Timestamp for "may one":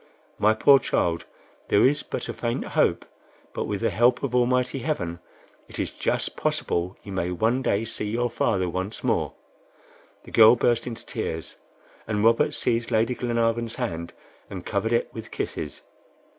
7.11-7.61